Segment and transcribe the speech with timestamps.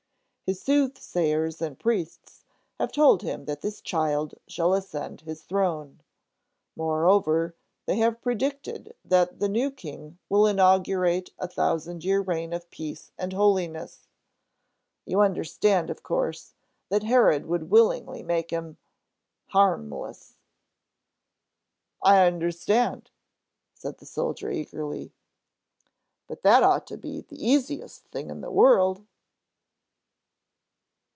[0.43, 2.43] His soothsayers and priests
[2.77, 6.01] have told him that this child shall ascend his throne.
[6.75, 12.69] Moreover, they have predicted that the new King will inaugurate a thousand year reign of
[12.69, 14.09] peace and holiness.
[15.05, 16.53] You understand, of course,
[16.89, 20.35] that Herod would willingly make him—Harmless!"
[22.01, 23.09] "I understand!"
[23.73, 25.13] said the soldier eagerly.
[26.27, 29.05] "But that ought to be the easiest thing in the world."